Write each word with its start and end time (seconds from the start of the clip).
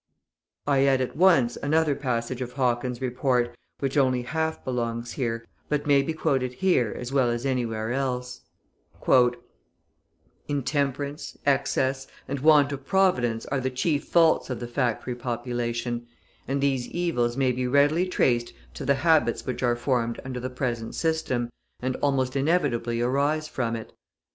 I 0.65 0.83
add, 0.85 0.99
at 0.99 1.15
once, 1.15 1.57
another 1.57 1.93
passage 1.93 2.41
of 2.41 2.53
Hawkins' 2.53 3.01
report, 3.03 3.55
which 3.77 3.97
only 3.97 4.23
half 4.23 4.65
belongs 4.65 5.11
here, 5.11 5.45
but 5.69 5.85
may 5.85 6.01
be 6.01 6.11
quoted 6.11 6.53
here 6.53 6.95
as 6.97 7.13
well 7.13 7.29
as 7.29 7.45
anywhere 7.45 7.93
else: 7.93 8.41
"Intemperance, 10.47 11.37
excess, 11.45 12.07
and 12.27 12.39
want 12.39 12.71
of 12.71 12.83
providence 12.83 13.45
are 13.45 13.59
the 13.59 13.69
chief 13.69 14.05
faults 14.05 14.49
of 14.49 14.59
the 14.59 14.67
factory 14.67 15.13
population, 15.13 16.07
and 16.47 16.61
these 16.61 16.87
evils 16.87 17.37
may 17.37 17.51
be 17.51 17.67
readily 17.67 18.07
traced 18.07 18.53
to 18.73 18.85
the 18.85 18.95
habits 19.05 19.45
which 19.45 19.61
are 19.61 19.75
formed 19.75 20.19
under 20.25 20.39
the 20.39 20.49
present 20.49 20.95
system, 20.95 21.51
and 21.79 21.95
almost 21.97 22.35
inevitably 22.35 23.01
arise 23.01 23.47
from 23.47 23.75
it. 23.75 23.93